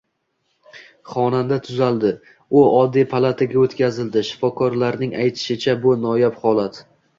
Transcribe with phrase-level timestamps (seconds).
[1.09, 2.13] Xonanda tuzaldi,
[2.61, 4.25] u oddiy palataga o‘tkazildi.
[4.33, 6.85] Shifokorlarning aytishicha, bu noyob holat